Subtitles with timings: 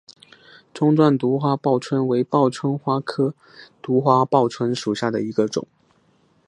[0.73, 3.35] 钟状独花报春为报春花科
[3.83, 5.67] 独花报春属下的一个种。